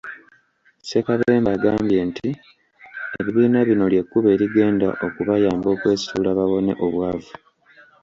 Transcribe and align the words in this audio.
Ssekabembe 0.81 1.49
agambye 1.55 1.99
nti 2.09 2.29
ebibiina 3.19 3.59
bino 3.67 3.85
ly'ekkubo 3.91 4.27
erigenda 4.35 4.87
okubayamba 5.05 5.67
okwesitula 5.75 6.29
bawone 6.37 6.71
obwavu. 6.85 7.33